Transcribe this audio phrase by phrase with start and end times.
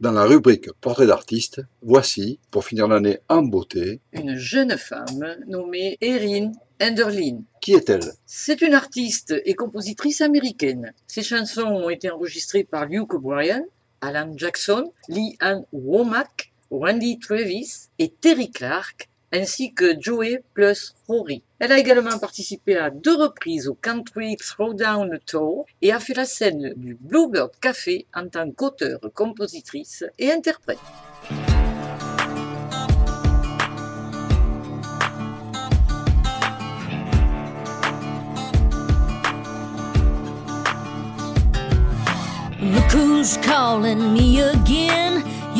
[0.00, 5.98] Dans la rubrique Portrait d'artiste, voici, pour finir l'année en beauté, une jeune femme nommée
[6.00, 7.40] Erin Enderlin.
[7.60, 10.94] Qui est-elle C'est une artiste et compositrice américaine.
[11.08, 13.64] Ses chansons ont été enregistrées par Luke O'Brien,
[14.00, 21.42] Alan Jackson, Lee Ann Womack, Randy Travis et Terry Clark ainsi que Joey plus Rory.
[21.58, 26.24] Elle a également participé à deux reprises au Country Throwdown Tour et a fait la
[26.24, 30.78] scène du Bluebird Café en tant qu'auteur, compositrice et interprète.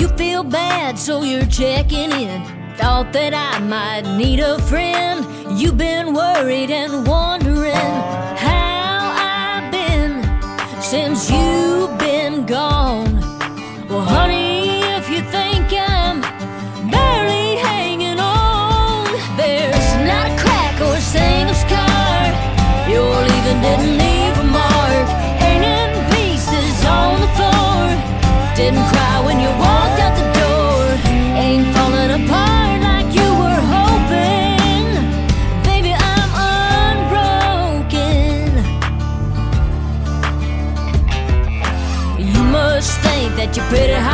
[0.01, 2.68] You feel bad, so you're checking in.
[2.79, 5.27] Thought that I might need a friend.
[5.61, 7.93] You've been worried and wondering
[8.37, 10.23] how I've been
[10.81, 12.78] since you've been gone.
[43.71, 44.08] Better.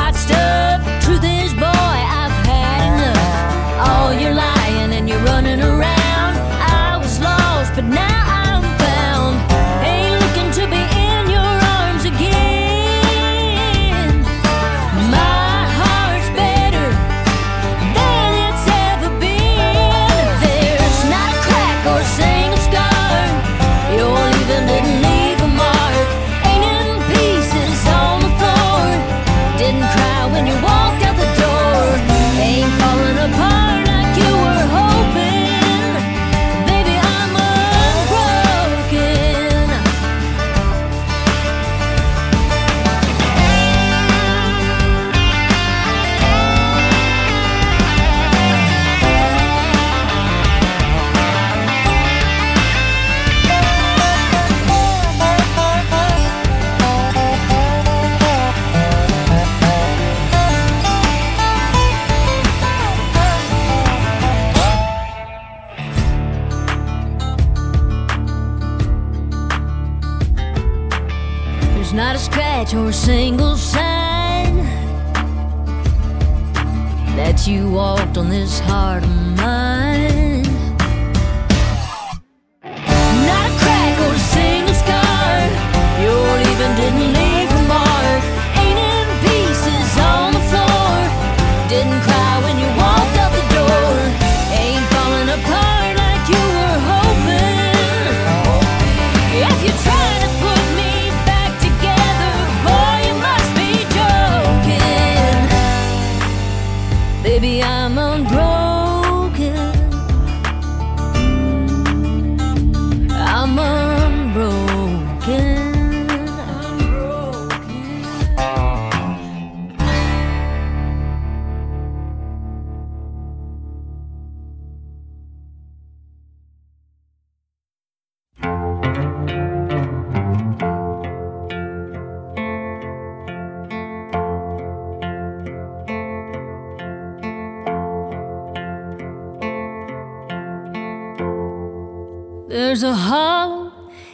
[142.54, 143.72] There's a hollow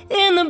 [0.09, 0.49] in the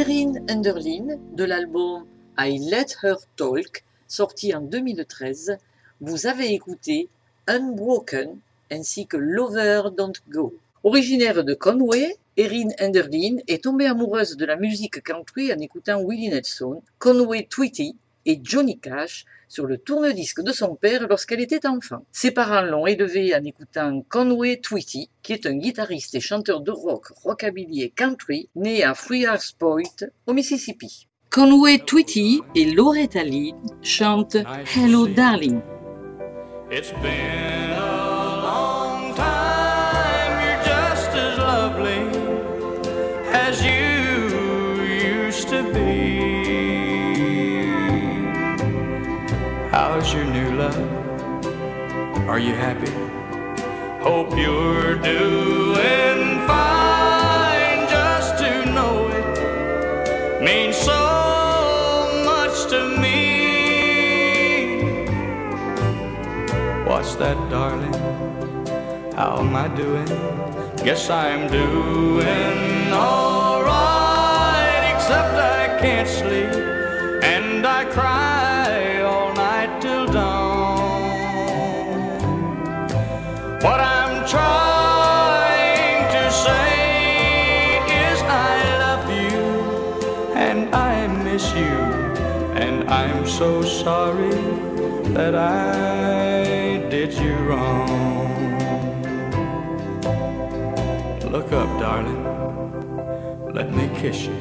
[0.00, 2.06] Erin Enderlin de l'album
[2.38, 5.58] I Let Her Talk, sorti en 2013,
[6.00, 7.08] vous avez écouté
[7.48, 8.38] Unbroken
[8.70, 10.54] ainsi que Lover Don't Go.
[10.84, 16.28] Originaire de Conway, Erin Enderlin est tombée amoureuse de la musique country en écoutant Willie
[16.28, 17.96] Nelson, Conway Tweety
[18.28, 22.04] et Johnny Cash sur le tourne-disque de son père lorsqu'elle était enfant.
[22.12, 26.70] Ses parents l'ont élevé en écoutant Conway Tweety, qui est un guitariste et chanteur de
[26.70, 29.82] rock, rockabilly et country, né à Friars Point,
[30.26, 31.08] au Mississippi.
[31.30, 34.36] Conway Tweety et Loretta Lee chantent
[34.76, 35.60] Hello Darling.
[36.70, 39.47] It's been a long time.
[49.80, 50.76] How's your new love?
[52.28, 52.90] Are you happy?
[54.02, 57.86] Hope you're doing fine.
[57.88, 64.82] Just to know it means so much to me.
[66.84, 67.94] Watch that, darling.
[69.14, 70.08] How am I doing?
[70.84, 76.50] Guess I'm doing alright, except I can't sleep
[77.22, 78.27] and I cry.
[83.60, 89.40] What I'm trying to say is I love you
[90.46, 91.80] and I miss you
[92.62, 94.40] and I'm so sorry
[95.12, 98.30] that I did you wrong.
[101.32, 102.24] Look up, darling.
[103.52, 104.38] Let me kiss you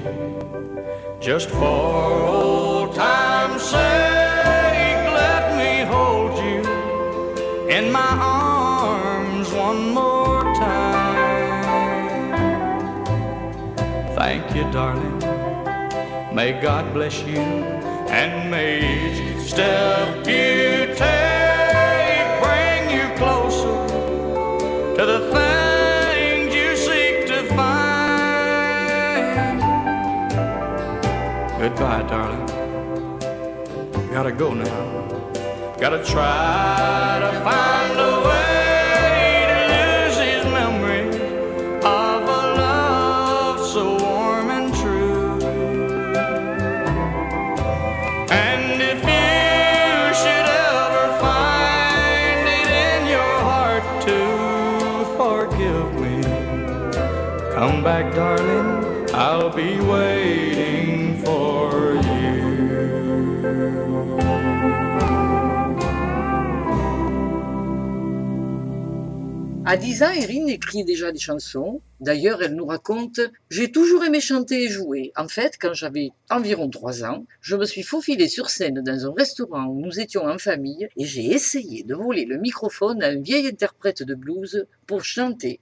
[1.19, 3.16] just for old time's
[14.77, 15.19] darling.
[16.37, 17.41] May God bless you
[18.17, 20.61] and may each step you
[21.03, 23.77] take bring you closer
[24.97, 29.59] to the things you seek to find.
[31.61, 32.47] Goodbye, darling.
[34.13, 34.83] Gotta go now.
[35.81, 38.26] Gotta try to find a way.
[57.99, 57.99] À
[69.75, 71.81] 10 ans, Erin écrit déjà des chansons.
[71.99, 75.11] D'ailleurs, elle nous raconte J'ai toujours aimé chanter et jouer.
[75.15, 79.11] En fait, quand j'avais environ 3 ans, je me suis faufilée sur scène dans un
[79.17, 83.19] restaurant où nous étions en famille et j'ai essayé de voler le microphone à un
[83.21, 85.59] vieil interprète de blues pour chanter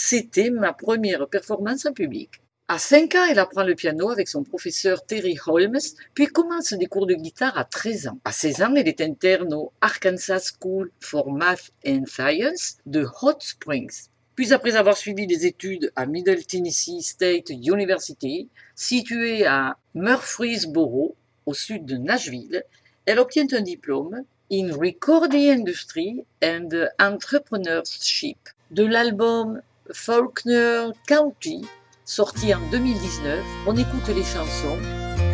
[0.00, 2.40] c'était ma première performance en public.
[2.68, 5.76] À 5 ans, elle apprend le piano avec son professeur Terry Holmes,
[6.14, 8.18] puis commence des cours de guitare à 13 ans.
[8.24, 13.40] À 16 ans, elle est interne au Arkansas School for Math and Science de Hot
[13.40, 14.06] Springs.
[14.36, 21.54] Puis après avoir suivi des études à Middle Tennessee State University, située à Murfreesboro, au
[21.54, 22.62] sud de Nashville,
[23.04, 26.68] elle obtient un diplôme in Recording Industry and
[27.00, 28.38] Entrepreneurship
[28.70, 29.60] de l'album
[29.94, 31.62] Faulkner County,
[32.04, 33.40] sorti en 2019.
[33.66, 34.78] On écoute les chansons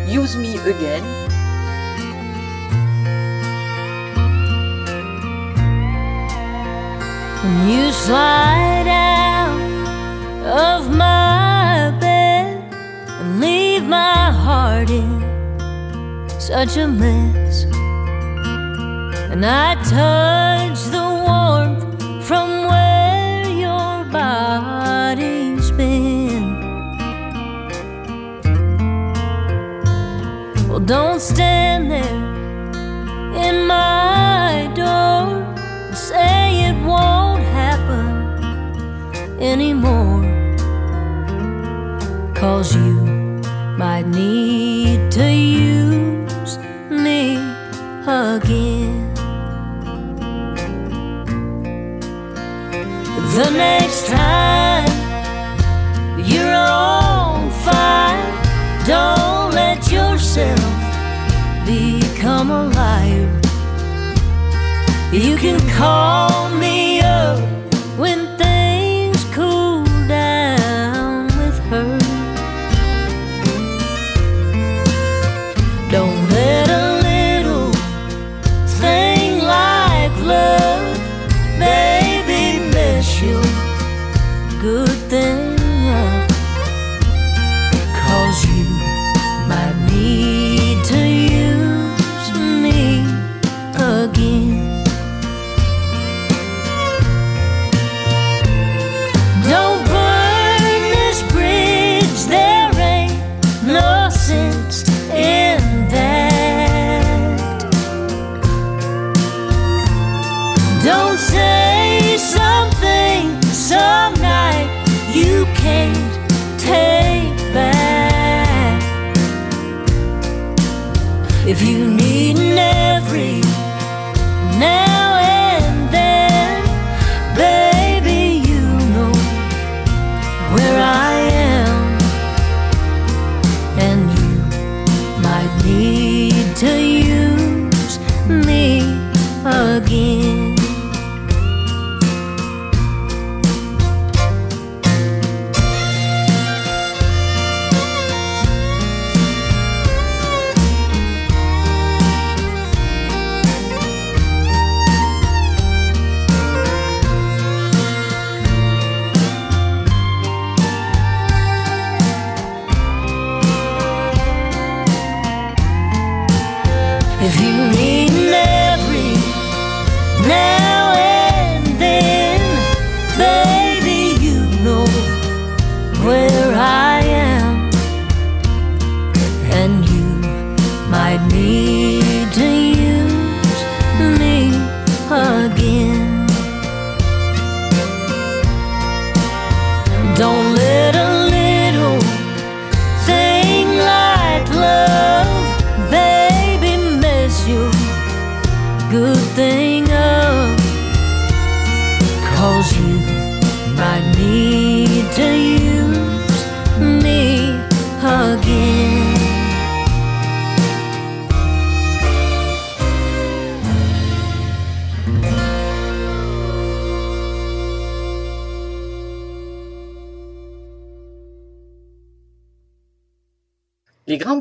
[0.09, 1.03] Use Me Again.
[7.67, 9.59] you slide out
[10.79, 12.63] of my bed
[13.19, 17.65] and leave my heart in such a mess,
[19.31, 21.04] and I touch the
[30.85, 32.21] Don't stand there
[33.43, 35.41] in my door
[35.89, 38.13] and say it won't happen
[39.41, 40.21] anymore.
[42.35, 43.01] Cause you
[43.79, 46.59] might need to use
[46.91, 47.37] me
[48.05, 49.11] again.
[53.35, 54.54] The next time.
[65.17, 66.44] You can call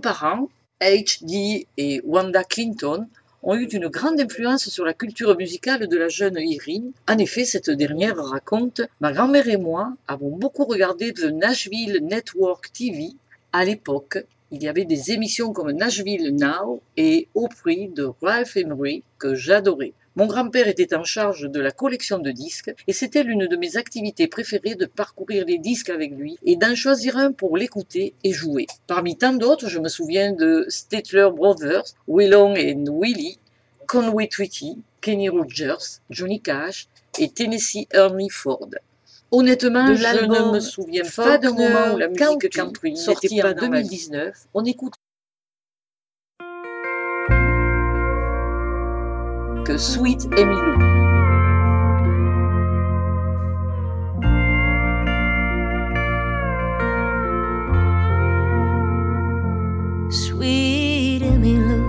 [0.04, 0.50] parents,
[0.82, 1.66] H.D.
[1.78, 3.08] et Wanda Clinton,
[3.42, 6.92] ont eu une grande influence sur la culture musicale de la jeune Irine.
[7.08, 12.70] En effet, cette dernière raconte Ma grand-mère et moi avons beaucoup regardé The Nashville Network
[12.70, 13.12] TV.
[13.54, 14.18] À l'époque,
[14.50, 19.34] il y avait des émissions comme Nashville Now et Au prix de Ralph Emery que
[19.34, 19.94] j'adorais.
[20.16, 23.76] Mon grand-père était en charge de la collection de disques et c'était l'une de mes
[23.76, 28.32] activités préférées de parcourir les disques avec lui et d'en choisir un pour l'écouter et
[28.32, 28.68] jouer.
[28.86, 33.40] Parmi tant d'autres, je me souviens de Statler Brothers, Willong et Willie,
[33.88, 36.86] Conway Twitty, Kenny Rogers, Johnny Cash
[37.18, 38.70] et Tennessee Ernie Ford.
[39.32, 43.52] Honnêtement, je ne me souviens pas de moment où la musique country, country sortie en
[43.52, 44.92] 2019, on écoute
[49.64, 50.78] que Sweet Emmylou,
[60.10, 61.82] Sweet Emmylou,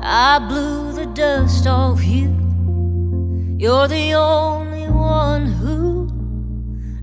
[0.00, 2.34] I blew the dust off you.
[3.58, 6.06] You're the only one who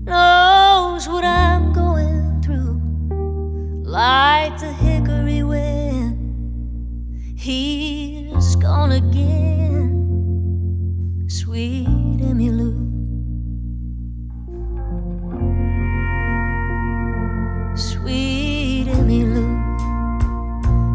[0.02, 2.80] knows what I'm going through.
[3.86, 6.18] Like the hickory wind,
[7.38, 8.11] he
[8.62, 9.90] gone again,
[11.28, 11.88] sweet
[12.18, 12.72] Emmylou.
[17.76, 19.22] Sweet Emmy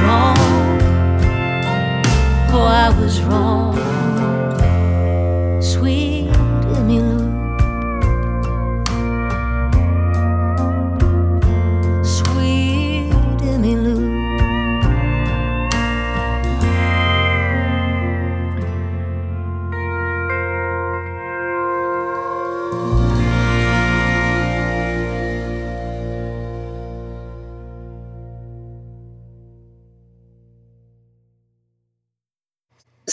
[0.03, 0.37] wrong.
[2.51, 3.72] Oh, I was wrong.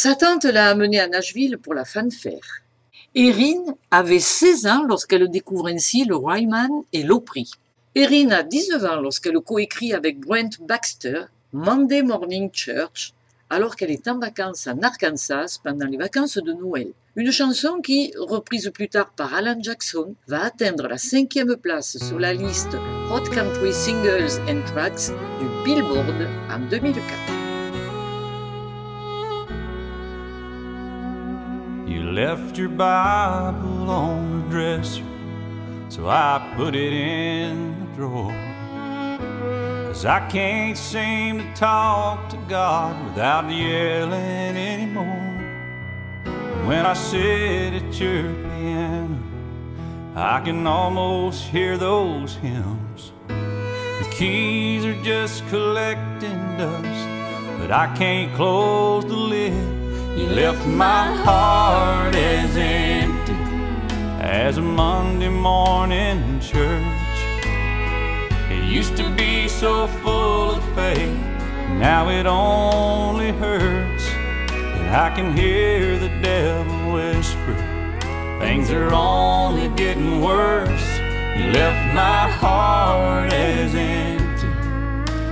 [0.02, 2.50] Sa tante l'a amenée à Nashville pour la fanfare.
[3.16, 7.52] Erin avait 16 ans lorsqu'elle découvre ainsi le Ryman et l'Opry.
[7.96, 13.12] Erin a 19 ans lorsqu'elle coécrit avec Brent Baxter Monday Morning Church,
[13.50, 16.92] alors qu'elle est en vacances en Arkansas pendant les vacances de Noël.
[17.18, 22.20] Une chanson qui, reprise plus tard par Alan Jackson, va atteindre la cinquième place sur
[22.20, 22.74] la liste
[23.12, 25.10] Hot Country Singles and Tracks
[25.42, 27.36] du Billboard en 2004.
[31.90, 35.04] You left your Bible on the dresser,
[35.90, 38.32] so I put it in the drawer.
[39.88, 45.34] Cause I can't seem to talk to God without yelling anymore.
[46.68, 49.18] When I sit at your piano,
[50.16, 53.14] I can almost hear those hymns.
[53.28, 59.79] The keys are just collecting dust, but I can't close the lid.
[60.20, 63.38] You left my heart as empty
[64.22, 67.20] as a Monday morning church.
[68.52, 71.18] It used to be so full of faith,
[71.86, 74.04] now it only hurts.
[74.52, 77.56] And I can hear the devil whisper,
[78.42, 80.86] things are only getting worse.
[81.38, 84.48] You left my heart as empty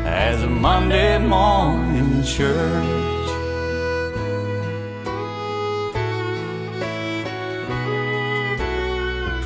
[0.07, 3.06] as a Monday morning church.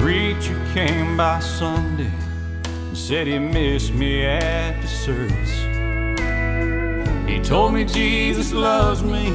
[0.02, 2.12] Preacher came by Sunday
[2.66, 5.56] and said he missed me at the service.
[7.30, 9.30] He told me Jesus loves me,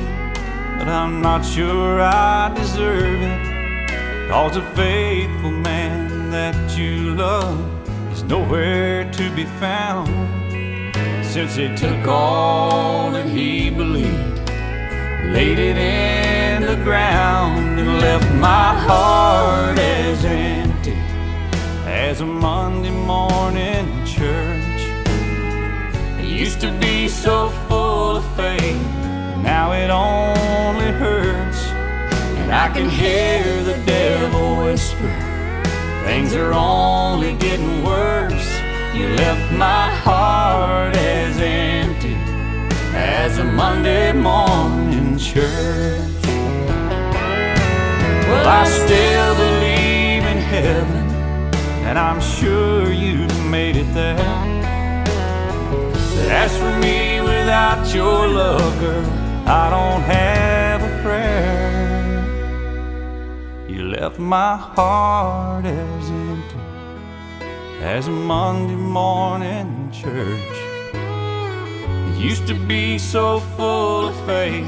[0.77, 4.29] but I'm not sure I deserve it.
[4.29, 7.57] Cause the faithful man that you love
[8.13, 10.13] is nowhere to be found
[11.25, 14.46] since he took all that he believed
[15.33, 20.95] laid it in the ground, and left my heart as empty
[21.87, 24.81] as a Monday morning church.
[26.23, 28.81] It used to be so full of faith,
[29.43, 31.63] now it only hurts,
[32.39, 35.13] and I can hear the devil whisper.
[36.05, 38.33] Things are only getting worse.
[38.95, 42.17] You left my heart as empty
[42.97, 46.15] as a Monday morning church.
[48.29, 51.05] Well, I still believe in heaven,
[51.87, 54.43] and I'm sure you've made it there.
[56.15, 59.07] But as for me, without your love, girl,
[59.63, 61.97] I don't have a prayer.
[63.69, 66.61] You left my heart as empty
[67.83, 70.76] as a Monday morning church.
[72.19, 74.65] Used to be so full of faith,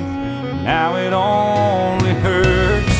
[0.69, 2.97] now it only hurts.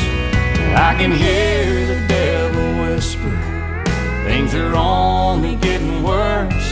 [0.85, 3.89] I can hear the devil whisper,
[4.25, 6.67] things are only getting worse.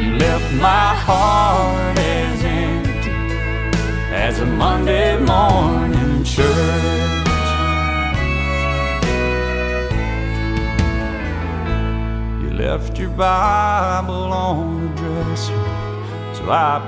[0.00, 3.10] You left my heart as empty
[4.12, 6.98] as a Monday morning church.
[12.42, 15.59] You left your Bible on the dresser
[16.42, 16.80] Pour la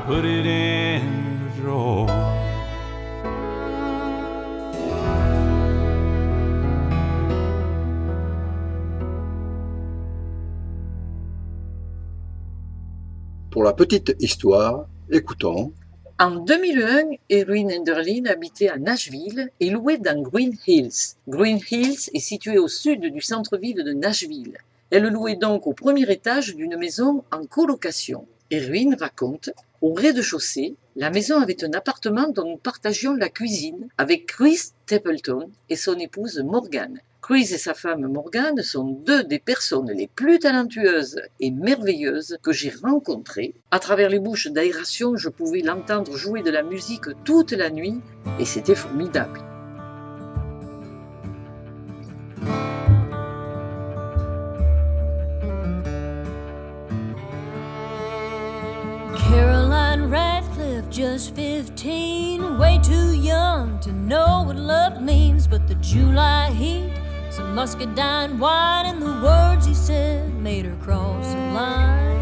[13.76, 15.72] petite histoire, écoutons.
[16.18, 20.92] En 2001, Erwin Enderlin habitait à Nashville et louait dans Green Hills.
[21.28, 24.56] Green Hills est situé au sud du centre-ville de Nashville.
[24.90, 28.26] Elle louait donc au premier étage d'une maison en colocation.
[28.52, 29.48] Erwin raconte
[29.80, 35.50] Au rez-de-chaussée, la maison avait un appartement dont nous partagions la cuisine avec Chris Templeton
[35.70, 37.00] et son épouse Morgane.
[37.22, 42.52] Chris et sa femme Morgan sont deux des personnes les plus talentueuses et merveilleuses que
[42.52, 43.54] j'ai rencontrées.
[43.70, 47.94] À travers les bouches d'aération, je pouvais l'entendre jouer de la musique toute la nuit
[48.38, 49.40] et c'était formidable.
[60.92, 65.46] just 15, way too young to know what love means.
[65.46, 66.92] But the July heat,
[67.30, 72.16] some muscadine wine, and the words he said made her cross the line.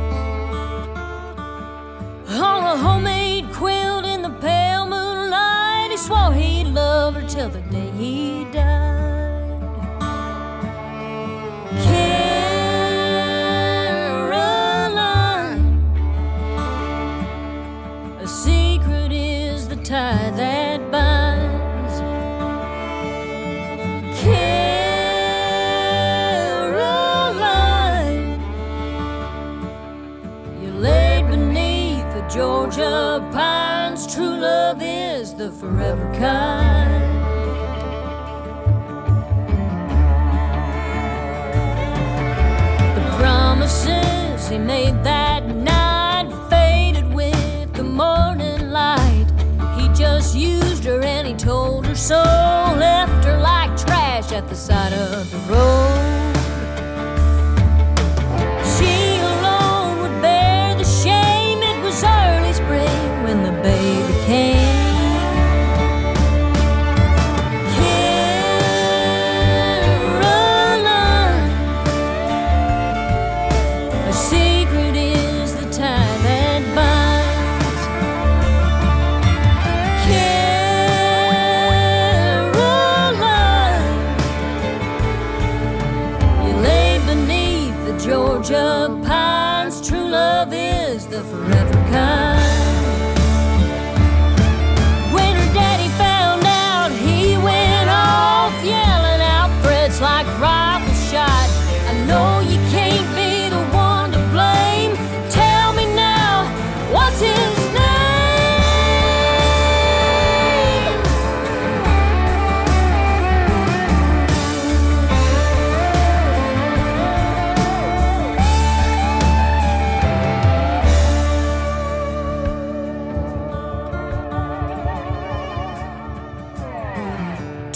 [2.42, 7.60] On a homemade quilt in the pale moonlight, he swore he'd love her till the
[7.72, 8.99] day he died.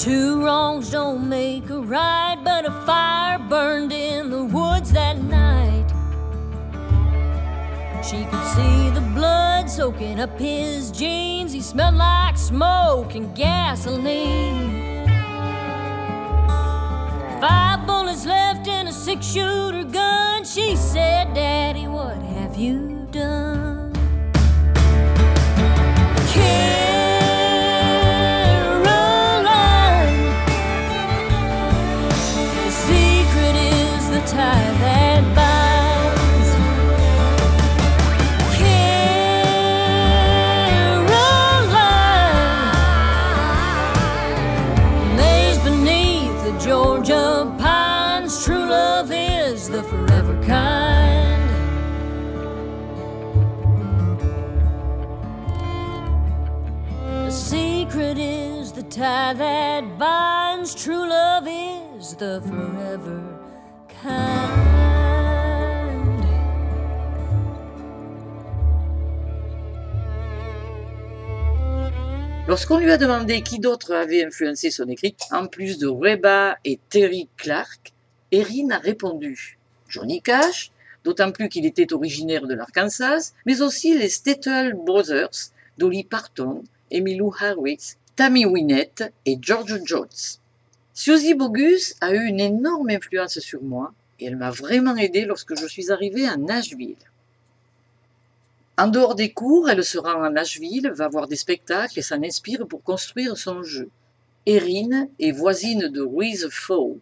[0.05, 5.87] Two wrongs don't make a right, but a fire burned in the woods that night.
[8.05, 11.55] She could see the blood soaking up his jeans.
[11.55, 15.07] He smelled like smoke and gasoline.
[17.41, 20.45] Five bullets left in a six shooter gun.
[20.45, 23.64] She said, Daddy, what have you done?
[60.77, 63.23] true love is the forever
[72.47, 76.79] Lorsqu'on lui a demandé qui d'autre avait influencé son écrit, en plus de Reba et
[76.91, 77.93] Terry Clark,
[78.31, 80.71] Erin a répondu Johnny Cash,
[81.05, 85.31] d'autant plus qu'il était originaire de l'Arkansas, mais aussi les Stettle Brothers,
[85.79, 87.97] Dolly Parton, Emilou Harwitz.
[88.17, 90.37] Tammy Wynette et George Jones.
[90.95, 95.59] Susie Bogus a eu une énorme influence sur moi et elle m'a vraiment aidée lorsque
[95.59, 96.95] je suis arrivée à Nashville.
[98.79, 102.23] En dehors des cours, elle se rend à Nashville, va voir des spectacles et s'en
[102.23, 103.91] inspire pour construire son jeu.
[104.47, 107.01] Erin est voisine de Louise Fow.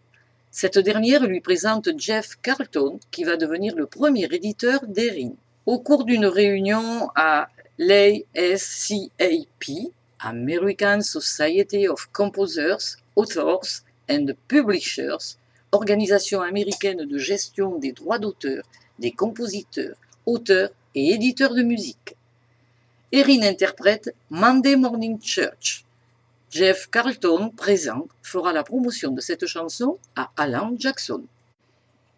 [0.49, 5.35] Cette dernière lui présente Jeff Carlton, qui va devenir le premier éditeur d'Erin.
[5.67, 9.91] Au cours d'une réunion à l'ASCAP,
[10.25, 12.85] American Society of Composers,
[13.17, 15.35] Authors and Publishers,
[15.73, 18.63] organisation américaine de gestion des droits d'auteur
[18.99, 22.15] des compositeurs, auteurs et éditeurs de musique.
[23.11, 25.83] Erin interprète Monday Morning Church.
[26.49, 31.23] Jeff Carlton, présent, fera la promotion de cette chanson à Alan Jackson.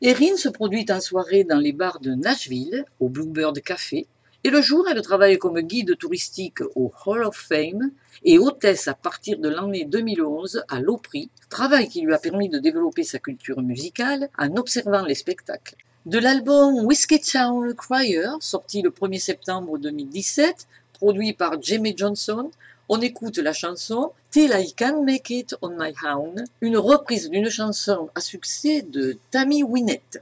[0.03, 4.05] Erin se produit en soirée dans les bars de Nashville, au Bluebird Café,
[4.47, 7.89] et le jour, elle travaille comme guide touristique au Hall of Fame
[8.23, 12.59] et hôtesse à partir de l'année 2011 à Lopry, travail qui lui a permis de
[12.59, 15.73] développer sa culture musicale en observant les spectacles.
[16.05, 22.51] De l'album Whiskey Town Crier, sorti le 1er septembre 2017, produit par Jamie Johnson,
[22.87, 27.49] on écoute la chanson Till I Can Make It On My Own, une reprise d'une
[27.49, 30.21] chanson à succès de Tammy Wynette.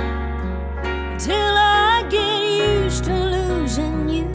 [1.13, 1.54] until
[1.95, 2.39] I get
[2.82, 4.25] used to losing you.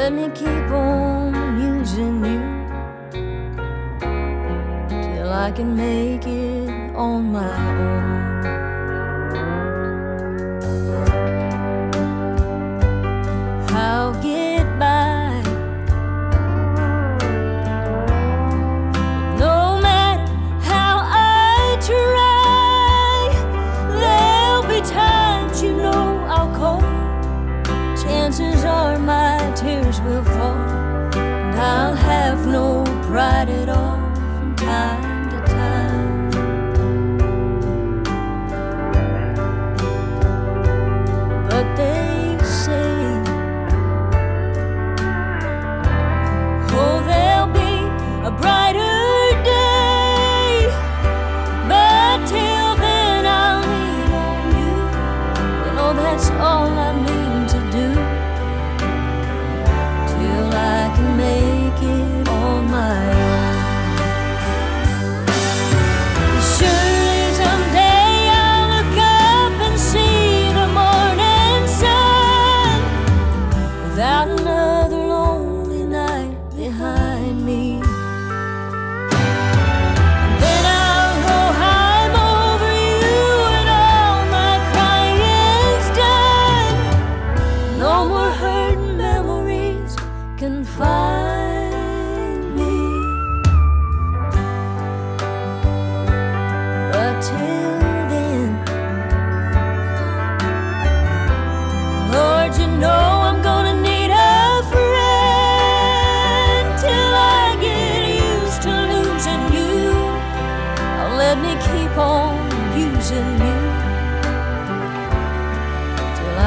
[0.00, 1.30] Let me keep on
[1.70, 2.42] using you
[4.90, 7.54] till I can make it on my
[7.88, 8.41] own.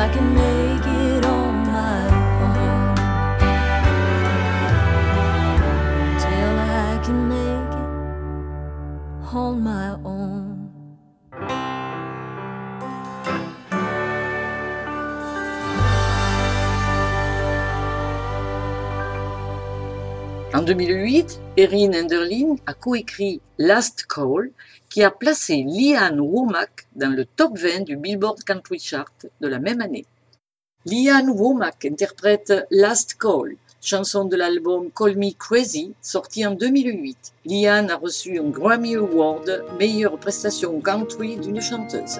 [0.05, 0.94] I can make it.
[20.65, 24.49] En 2008, Erin Enderlin a coécrit Last Call,
[24.89, 29.59] qui a placé Liane Womack dans le top 20 du Billboard Country Chart de la
[29.59, 30.07] même année.
[30.87, 37.15] Liane Womack interprète Last Call, chanson de l'album Call Me Crazy, sorti en 2008.
[37.45, 42.17] Liane a reçu un Grammy Award, meilleure prestation country d'une chanteuse.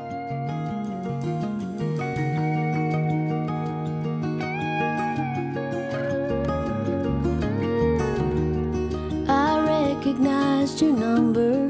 [10.76, 11.70] lost your number.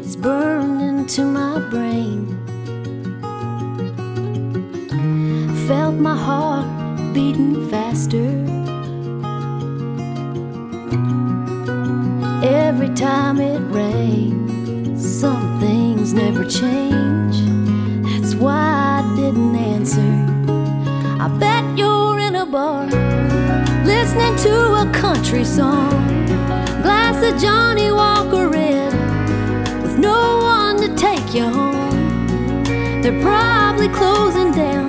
[0.00, 2.26] It's burned into my brain.
[5.66, 6.66] Felt my heart
[7.14, 8.30] beating faster.
[12.46, 17.36] Every time it rains, some things never change.
[18.06, 20.12] That's why I didn't answer.
[21.20, 22.99] I bet you're in a bar
[24.14, 26.06] listening to a country song.
[26.82, 28.92] Glass of Johnnie Walker in,
[29.82, 32.62] with no one to take you home.
[33.02, 34.79] They're probably closing down.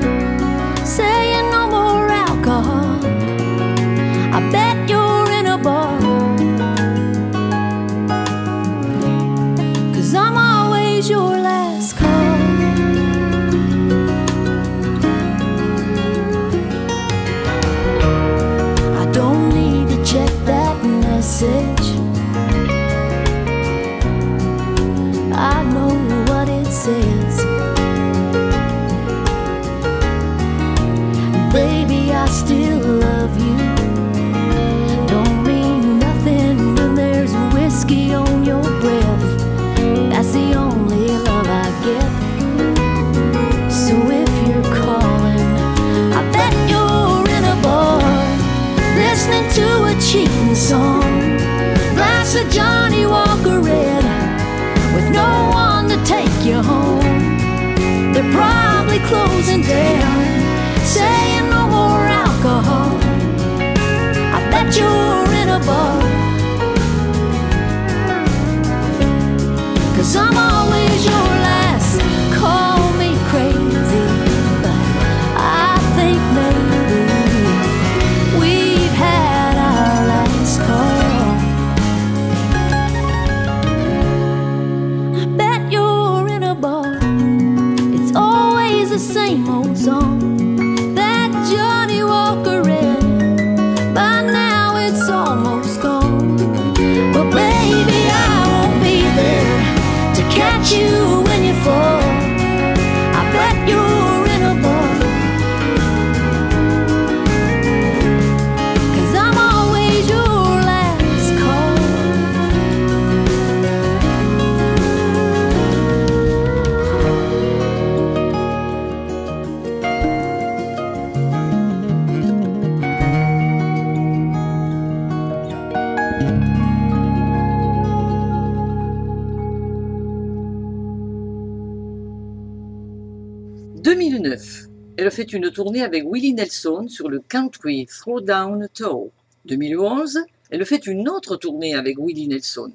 [134.10, 139.12] 2009, elle fait une tournée avec Willie Nelson sur le Country Throwdown Tour.
[139.46, 142.74] 2011, elle fait une autre tournée avec Willie Nelson.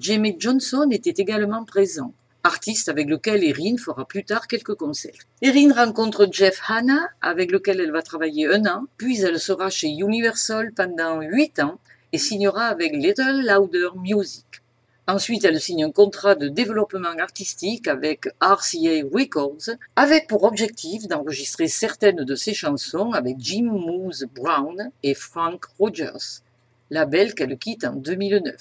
[0.00, 2.12] Jamie Johnson était également présent,
[2.42, 5.20] artiste avec lequel Erin fera plus tard quelques concerts.
[5.40, 9.86] Erin rencontre Jeff Hanna, avec lequel elle va travailler un an, puis elle sera chez
[9.90, 11.78] Universal pendant huit ans
[12.12, 14.44] et signera avec Little Louder Music.
[15.08, 21.68] Ensuite, elle signe un contrat de développement artistique avec RCA Records, avec pour objectif d'enregistrer
[21.68, 26.42] certaines de ses chansons avec Jim Moose Brown et Frank Rogers,
[26.90, 28.52] label qu'elle quitte en 2009.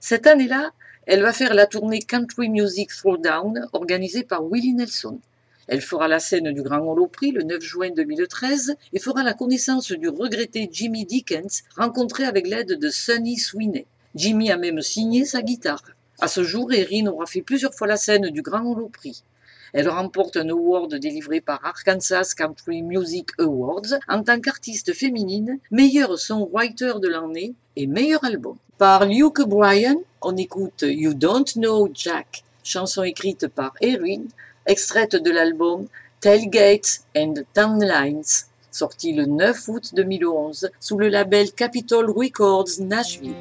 [0.00, 0.72] Cette année-là,
[1.06, 5.20] elle va faire la tournée Country Music Throwdown organisée par Willie Nelson.
[5.68, 9.92] Elle fera la scène du Grand Prix le 9 juin 2013 et fera la connaissance
[9.92, 13.86] du regretté Jimmy Dickens, rencontré avec l'aide de Sonny Sweeney.
[14.16, 15.82] Jimmy a même signé sa guitare.
[16.20, 19.24] À ce jour, Erin aura fait plusieurs fois la scène du Grand Holo Prix.
[19.72, 26.16] Elle remporte un award délivré par Arkansas Country Music Awards en tant qu'artiste féminine, meilleure
[26.16, 28.56] songwriter de l'année et meilleur album.
[28.78, 34.22] Par Luke Bryan, on écoute You Don't Know Jack, chanson écrite par Erin,
[34.66, 35.88] extraite de l'album
[36.20, 43.34] Tailgates and Townlines sorti le 9 août 2011 sous le label Capitol Records Nashville.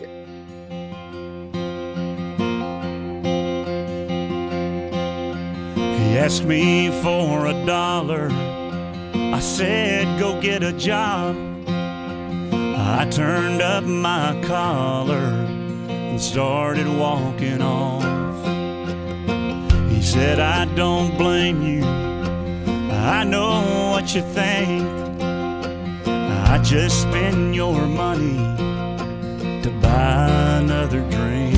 [6.18, 8.30] asked me for a dollar.
[8.32, 11.36] I said, go get a job.
[11.68, 18.04] I turned up my collar and started walking off.
[19.92, 21.84] He said, I don't blame you.
[21.84, 24.84] I know what you think.
[26.08, 28.38] I just spend your money
[29.64, 30.28] to buy
[30.62, 31.54] another drink.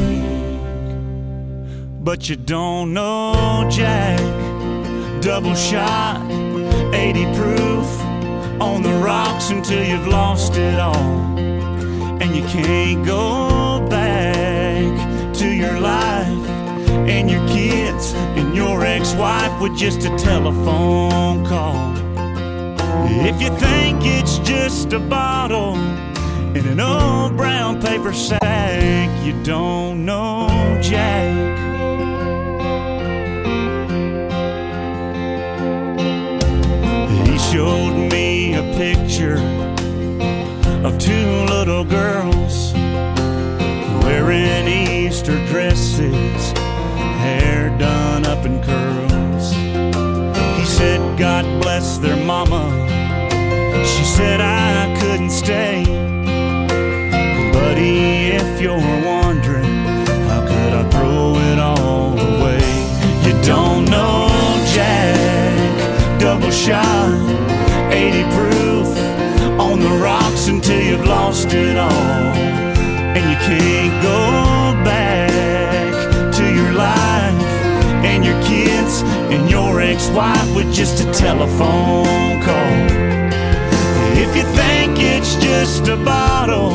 [2.06, 4.20] But you don't know Jack
[5.26, 6.22] double shot,
[6.94, 7.88] 80 proof
[8.62, 10.96] on the rocks until you've lost it all.
[12.22, 14.84] And you can't go back
[15.38, 16.28] to your life
[17.10, 21.96] and your kids and your ex wife with just a telephone call.
[23.26, 25.74] If you think it's just a bottle
[26.56, 30.48] in an old brown paper sack, you don't know
[30.84, 31.45] Jack.
[37.56, 39.38] showed me a picture
[40.86, 42.74] of two little girls
[44.04, 46.48] wearing Easter dresses,
[47.24, 49.54] hair done up in curls.
[50.60, 52.62] He said, God bless their mama.
[53.86, 55.80] She said, I couldn't stay.
[57.54, 58.00] Buddy,
[58.42, 59.74] if you're wondering,
[60.30, 62.68] how could I throw it all away?
[63.26, 64.28] You don't know
[64.74, 66.95] Jack, double shot.
[71.36, 72.32] lost it all,
[73.20, 75.92] and you can't go back
[76.32, 77.52] to your life
[78.06, 79.02] and your kids
[79.34, 82.80] and your ex-wife with just a telephone call.
[84.18, 86.72] If you think it's just a bottle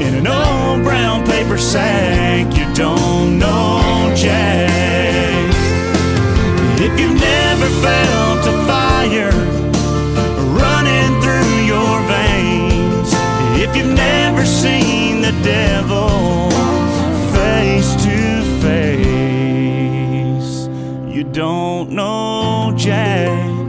[0.00, 3.80] in an old brown paper sack, you don't know
[4.16, 5.52] Jack.
[6.80, 9.53] If you've never felt a fire
[13.76, 16.48] you've never seen the devil
[17.34, 20.66] face to face.
[21.14, 23.68] You don't know Jack,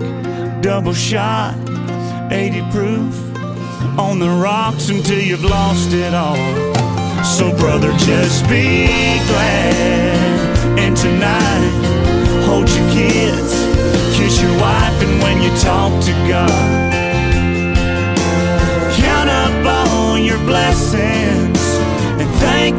[0.61, 1.55] double shot,
[2.31, 3.19] 80 proof
[3.97, 6.37] on the rocks until you've lost it all.
[7.23, 10.79] So, brother, just be glad.
[10.79, 11.73] And tonight,
[12.45, 13.53] hold your kids,
[14.17, 16.84] kiss your wife, and when you talk to God
[20.45, 21.79] blessings
[22.19, 22.75] and thank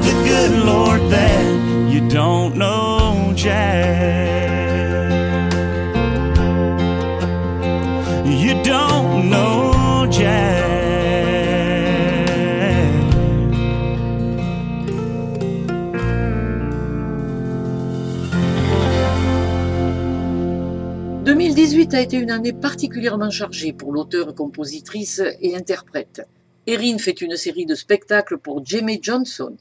[21.27, 26.23] 2018 a été une année particulièrement chargée pour l'auteur, compositrice et interprète.
[26.69, 29.55] Erin fait une série de spectacles pour Jamie Johnson.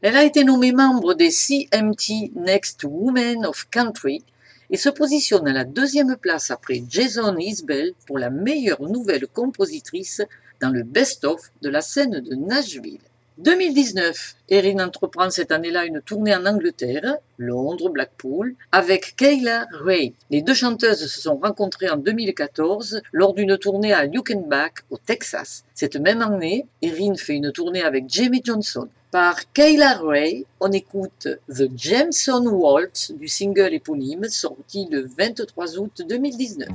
[0.00, 4.24] Elle a été nommée membre des CMT Next Women of Country
[4.68, 10.20] et se positionne à la deuxième place après Jason Isbell pour la meilleure nouvelle compositrice
[10.60, 12.98] dans le best-of de la scène de Nashville.
[13.38, 20.12] 2019, Erin entreprend cette année-là une tournée en Angleterre, Londres, Blackpool, avec Kayla Ray.
[20.30, 25.64] Les deux chanteuses se sont rencontrées en 2014 lors d'une tournée à Luckenbach, au Texas.
[25.74, 28.88] Cette même année, Erin fait une tournée avec Jamie Johnson.
[29.10, 36.02] Par Kayla Ray, on écoute The Jameson Waltz du single éponyme sorti le 23 août
[36.08, 36.68] 2019.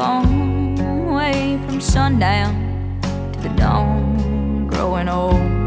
[0.00, 2.54] long way from sundown
[3.34, 5.59] to the dawn growing old.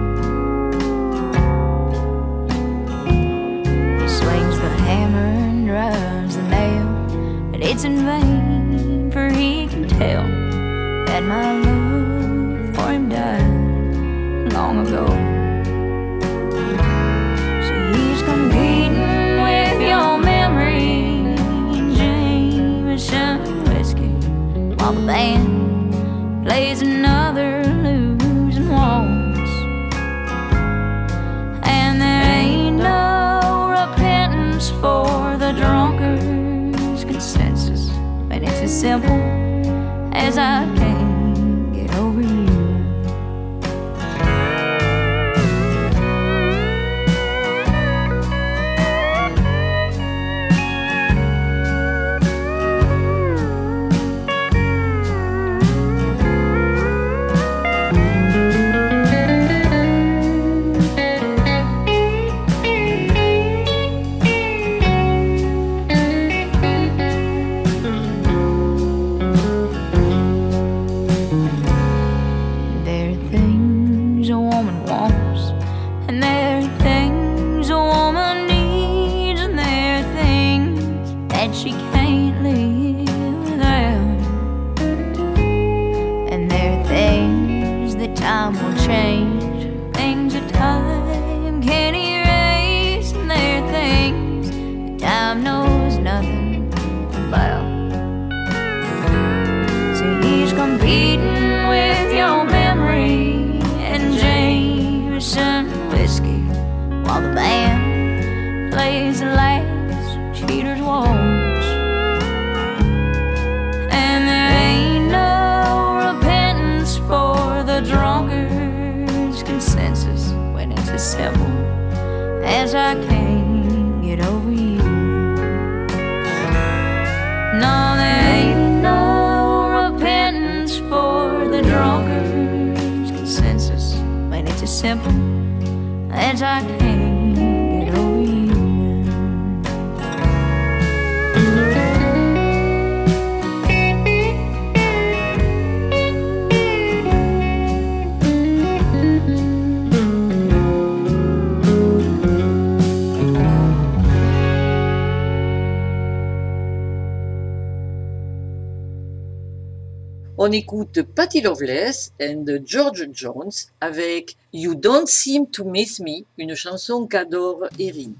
[160.45, 166.53] On écoute Patty Loveless and George Jones avec You Don't Seem to Miss Me, une
[166.55, 168.11] chanson qu'adore Erin.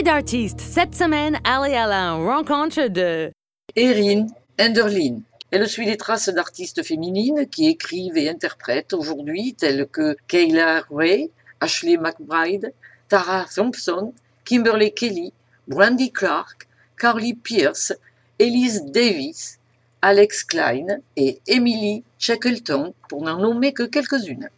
[0.00, 3.30] d'artistes Cette semaine, allez à la rencontre de
[3.76, 4.26] Erin
[4.58, 5.20] Enderlin.
[5.50, 11.30] Elle suit les traces d'artistes féminines qui écrivent et interprètent aujourd'hui, telles que Kayla Ray,
[11.60, 12.72] Ashley McBride,
[13.08, 14.14] Tara Thompson,
[14.46, 15.32] Kimberly Kelly,
[15.68, 16.66] Brandy Clark,
[16.98, 17.92] Carly Pierce,
[18.38, 19.58] Elise Davis,
[20.00, 20.86] Alex Klein
[21.16, 24.48] et Emily Shackleton, pour n'en nommer que quelques-unes.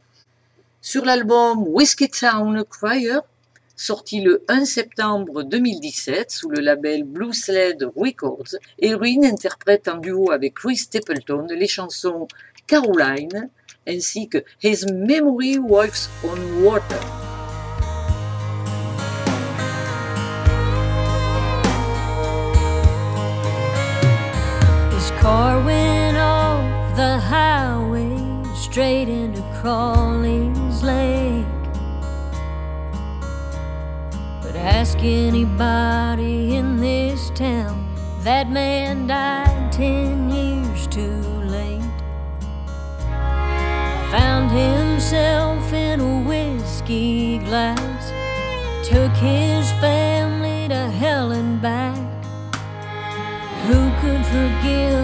[0.80, 3.18] Sur l'album Whiskey Town Crier,
[3.77, 10.31] sorti le 1 septembre 2017 sous le label Blue Sled Records, Erin interprète en duo
[10.31, 12.29] avec Chris Stapleton les chansons
[12.66, 13.51] Caroline
[13.89, 16.99] ainsi que His Memory Walks on Water.
[26.97, 29.09] the straight
[35.05, 37.86] anybody in this town.
[38.22, 41.16] That man died ten years too
[41.57, 41.92] late.
[44.11, 48.02] Found himself in a whiskey glass.
[48.88, 51.96] Took his family to hell and back.
[53.66, 55.03] Who could forgive?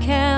[0.00, 0.35] Can't.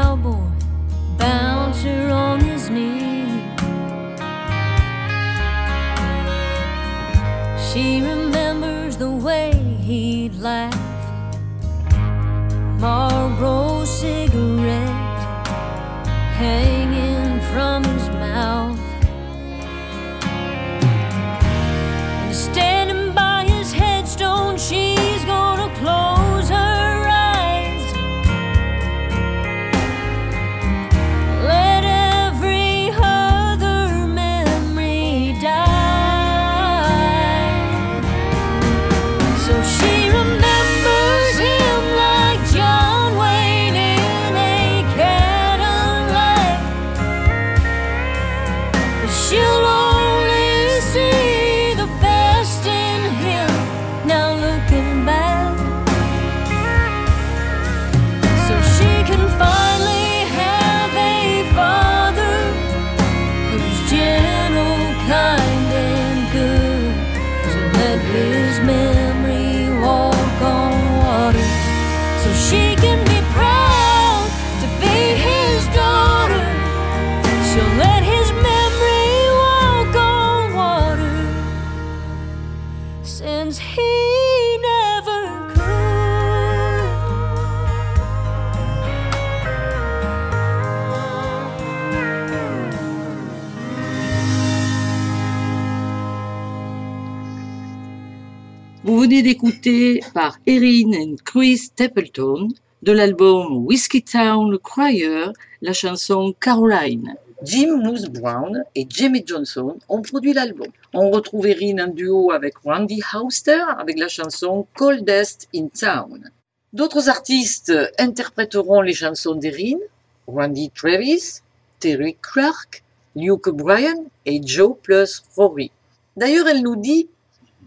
[99.41, 102.49] Écoutée par Erin et Chris Stapleton
[102.83, 105.27] de l'album Whiskey Town Crier
[105.63, 107.15] la chanson Caroline.
[107.45, 110.67] Jim Moose Brown et Jamie Johnson ont produit l'album.
[110.93, 116.33] On retrouve Erin en duo avec Randy Hauster avec la chanson Coldest in Town.
[116.73, 119.79] D'autres artistes interpréteront les chansons d'Erin,
[120.27, 121.43] Randy Travis,
[121.79, 122.83] Terry Clark,
[123.15, 125.71] Luke Bryan et Joe plus Rory.
[126.17, 127.07] D'ailleurs, elle nous dit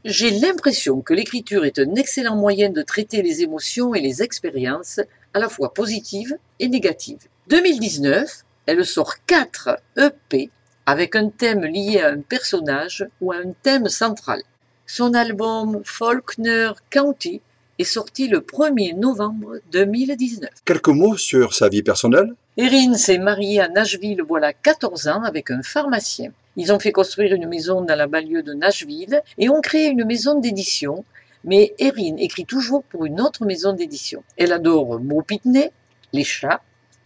[0.05, 4.99] j'ai l'impression que l'écriture est un excellent moyen de traiter les émotions et les expériences,
[5.35, 7.27] à la fois positives et négatives.
[7.49, 10.49] 2019, elle sort 4 EP
[10.87, 14.41] avec un thème lié à un personnage ou à un thème central.
[14.87, 17.39] Son album Faulkner County
[17.81, 20.47] est sorti le 1er novembre 2019.
[20.65, 25.49] Quelques mots sur sa vie personnelle Erin s'est mariée à Nashville voilà 14 ans avec
[25.49, 26.31] un pharmacien.
[26.57, 30.05] Ils ont fait construire une maison dans la banlieue de Nashville et ont créé une
[30.05, 31.03] maison d'édition.
[31.43, 34.23] Mais Erin écrit toujours pour une autre maison d'édition.
[34.37, 35.71] Elle adore Beau Pitney,
[36.13, 36.61] les chats,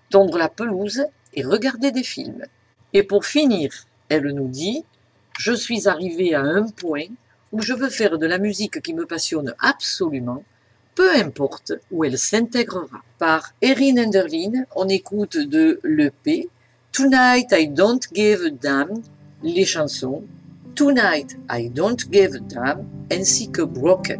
[0.09, 1.05] tondre la pelouse
[1.36, 2.43] et regarder des films.
[2.91, 3.69] Et pour finir,
[4.09, 4.84] elle nous dit
[5.39, 7.07] Je suis arrivée à un point
[7.53, 10.43] où je veux faire de la musique qui me passionne absolument
[10.95, 13.01] peu importe où elle s'intégrera.
[13.19, 16.47] Par Erin Enderlin, on écoute de Le l'EP
[16.93, 19.01] Tonight I Don't Give a Damn
[19.43, 20.23] les chansons
[20.75, 24.19] Tonight I Don't Give a Damn ainsi que Broken.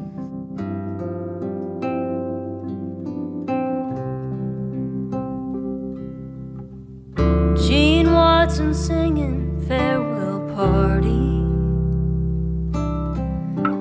[7.58, 11.35] Jean Watson singing Farewell Party.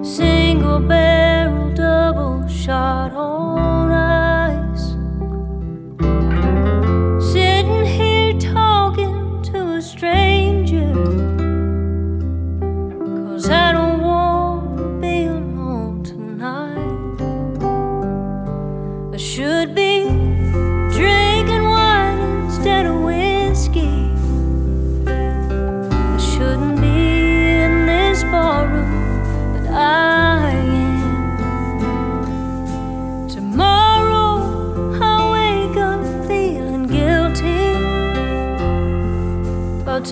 [0.04, 3.83] single barrel, double shot home.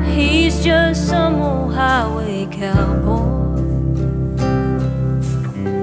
[0.03, 3.37] He's just some old highway cowboy.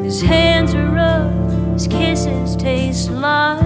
[0.02, 3.65] His hands are up, his kisses taste like.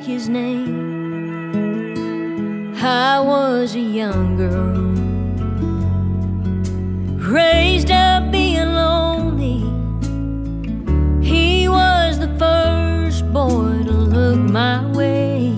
[0.00, 0.74] like his name.
[2.82, 4.92] I was a young girl,
[7.34, 9.58] raised up being lonely.
[11.26, 15.50] He was the first boy to look my way.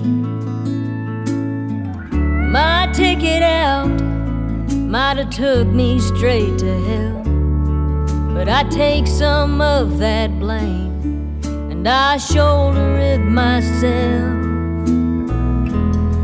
[2.59, 3.93] My ticket out
[4.97, 7.23] might have took me straight to hell,
[8.35, 10.82] but I take some of that blame
[11.85, 14.39] and I shoulder it myself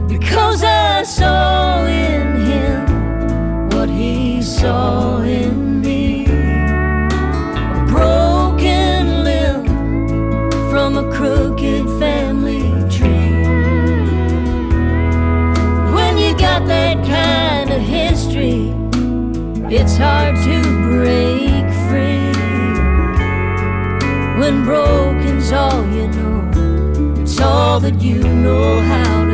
[0.08, 9.64] because I saw in him what he saw in me a broken limb
[10.70, 13.38] from a crooked family tree.
[15.96, 18.60] When you got that kind of history,
[19.74, 21.37] it's hard to break.
[24.48, 27.20] and broken's all you know.
[27.20, 29.27] It's all that you know how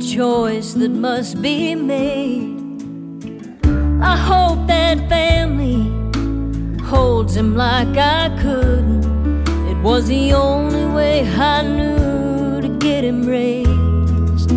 [0.00, 2.56] choice that must be made.
[4.02, 5.82] I hope that family
[6.82, 9.04] holds him like I could.
[9.70, 14.48] It was the only way I knew to get him raised.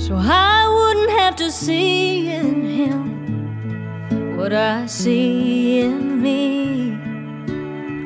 [0.00, 6.92] So I wouldn't have to see in him what I see in me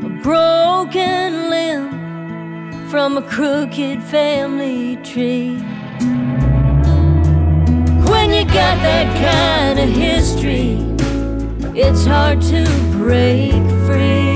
[0.07, 1.92] a broken limb
[2.93, 5.57] from a crooked family tree.
[8.13, 10.77] When you got that kind of history,
[11.75, 12.63] it's hard to
[13.01, 14.35] break free.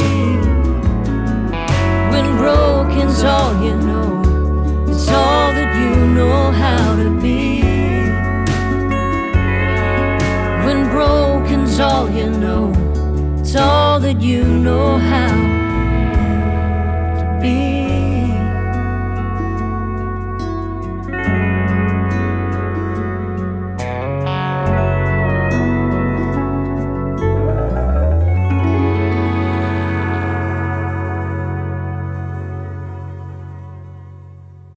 [2.11, 7.61] When broken's all you know, it's all that you know how to be.
[10.65, 12.73] When broken's all you know,
[13.39, 15.56] it's all that you know how